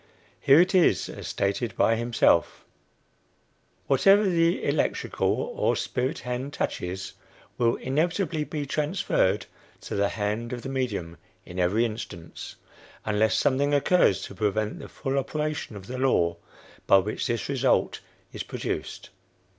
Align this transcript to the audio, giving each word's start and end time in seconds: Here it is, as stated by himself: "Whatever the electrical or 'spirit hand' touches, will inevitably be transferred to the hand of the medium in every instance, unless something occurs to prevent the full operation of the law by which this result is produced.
Here 0.39 0.59
it 0.59 0.73
is, 0.73 1.09
as 1.09 1.27
stated 1.27 1.77
by 1.77 1.95
himself: 1.95 2.65
"Whatever 3.85 4.23
the 4.23 4.63
electrical 4.65 5.29
or 5.55 5.75
'spirit 5.75 6.17
hand' 6.17 6.53
touches, 6.53 7.13
will 7.59 7.75
inevitably 7.75 8.43
be 8.45 8.65
transferred 8.65 9.45
to 9.81 9.93
the 9.93 10.09
hand 10.09 10.53
of 10.53 10.63
the 10.63 10.69
medium 10.69 11.17
in 11.45 11.59
every 11.59 11.85
instance, 11.85 12.55
unless 13.05 13.35
something 13.37 13.75
occurs 13.75 14.23
to 14.23 14.33
prevent 14.33 14.79
the 14.79 14.89
full 14.89 15.19
operation 15.19 15.75
of 15.75 15.85
the 15.85 15.99
law 15.99 16.37
by 16.87 16.97
which 16.97 17.27
this 17.27 17.47
result 17.47 17.99
is 18.33 18.41
produced. 18.41 19.11